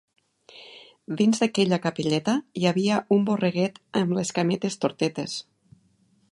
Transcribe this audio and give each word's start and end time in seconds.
Dins 1.19 1.41
d’aquella 1.43 1.79
capelleta 1.83 2.35
hi 2.61 2.67
havia 2.71 2.97
un 3.17 3.29
borreguet 3.29 3.79
amb 4.03 4.17
les 4.21 4.35
cametes 4.39 4.83
tortetes. 4.87 5.41